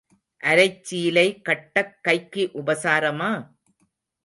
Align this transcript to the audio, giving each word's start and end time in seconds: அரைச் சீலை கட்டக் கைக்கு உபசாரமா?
அரைச் 0.43 0.79
சீலை 0.87 1.25
கட்டக் 1.41 1.93
கைக்கு 2.01 2.49
உபசாரமா? 2.53 3.31